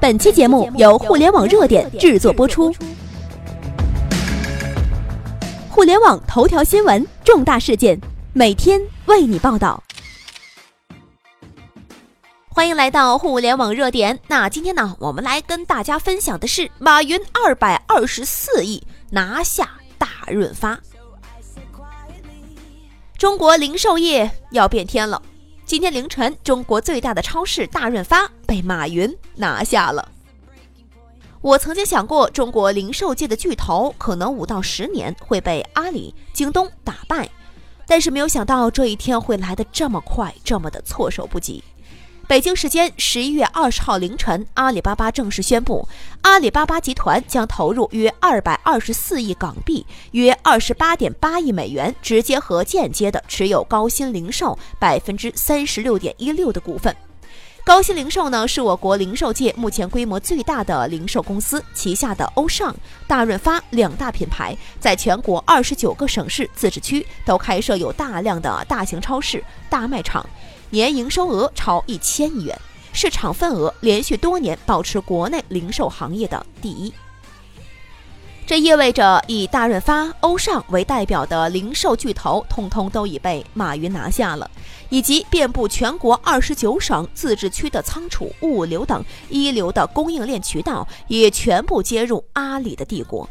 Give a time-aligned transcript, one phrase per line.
[0.00, 2.74] 本期节目由互联网热点制作播出。
[5.68, 8.00] 互联网头条新闻，重大事件，
[8.32, 9.82] 每天为你报道。
[12.48, 14.18] 欢迎来到互联网热点。
[14.26, 20.80] 那今天呢，我们来跟大家分享的是马云二百二十四亿拿下大润发。
[23.18, 25.20] 中国零售业要变天了。
[25.66, 30.08] 今天凌晨，中国最大的超市大润发被马云拿下了。
[31.40, 37.30] 我曾经想过，中国零售界的巨头可能五到十年会被阿里、京东打败，
[37.86, 41.62] 但是没有想到这一天会来得这么快，这么的措手不及。
[42.26, 45.86] 北京时间十一月二十号凌晨，阿里巴巴正式宣布，
[46.22, 56.96] 阿里巴巴集团将投入约二百二十四亿港币，约二十八点八亿美元，直接和间接的持有高鑫零售百分之三十六点一六的股份。
[57.62, 62.74] 高新零售呢，是我国零售界目前规模最大的零售公司，旗下的欧尚、
[63.06, 70.24] 大润发两大品牌，在全国二十九个省市自治区都开设有大量的大型超市、大卖场。
[70.70, 72.58] 年营收额超一千亿元，
[72.92, 76.92] 市场份额连续多年保持国内零售行业的第一。
[78.50, 84.50] 这意味着以大润发、欧尚为代表的零售巨头，通通都已被马云拿下了，
[84.88, 93.30] 以及遍布全国二十九省自治区的仓储、物流等一流的供应链渠道，也全部接入阿里的帝国。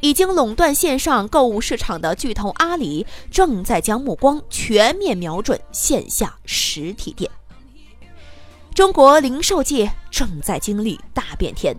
[0.00, 7.30] 已经垄断线上购物市场的巨头阿里，正在将目光全面瞄准线下实体店。
[8.74, 11.74] 中国零售界正在经历大变天。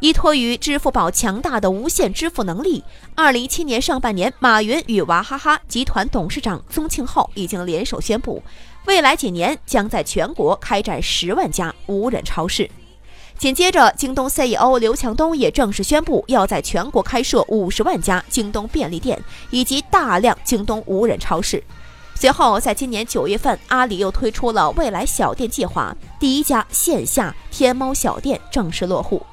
[0.00, 8.42] 依托于支付宝强大的无线支付能力，二零一七年上半年，马云与娃哈哈集团董事长宗庆后已经联手宣布，
[8.84, 12.70] 未来几年将在全国开展十万家无人超市。
[13.38, 19.18] 紧接着，京东 CEO 刘强东也正式宣布，要在全国开设五十万家京东便利店
[19.50, 21.62] 以及大量京东无人超市。
[22.14, 29.24] 随后，在今年九月份，阿里又推出了未来小店计划，第一家线下天猫小店正式落户，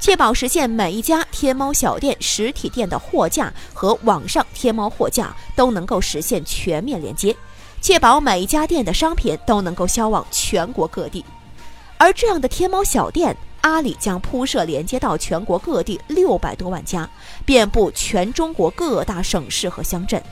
[0.00, 7.36] 确保实现每一家天猫小店实体店的货架和网上天猫货架都能够实现全面连接，
[7.82, 11.24] 确保每一家店的商品都能够销往全国各地。
[11.98, 17.08] 而这样的天猫小店，阿里将铺设连接到全国各地六百多万家，
[17.44, 20.22] 遍布全中国各大省市和乡镇。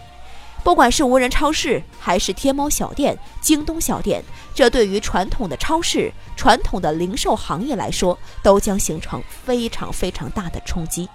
[0.67, 4.21] 不管是无人超市，还是天猫小店、京东小店，
[4.53, 11.09] 这对于传统的超市、传统的零售行业来说，都将形成非常非常大的冲击。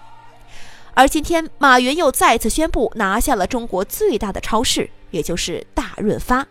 [0.94, 6.48] 而今天，马云又再次宣布拿下了中国最大的超市，也就是大润发。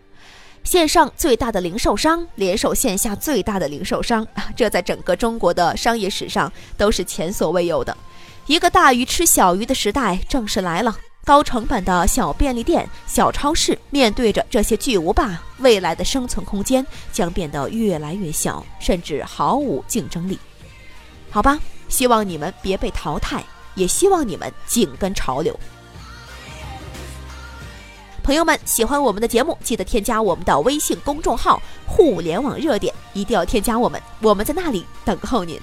[0.63, 7.97] 线上最大的零售商联手线下最大的零售商， 这在整个中国的商业史上都是前所未有的。
[8.45, 10.95] 一个大鱼吃小鱼的时代正式来了。
[11.23, 20.39] 高成本的小便利店、小超市面对着这些巨无霸，未来的生存空间将变得越来越小，甚至毫无竞争力。
[21.29, 23.43] 好吧，希望你们别被淘汰，
[23.75, 25.57] 也希望你们紧跟潮流。
[28.23, 35.59] 朋友们，喜欢我们的节目，记得添加我们的微信公众号“互联网热点”，一定要添加我们，我们在那里等候您。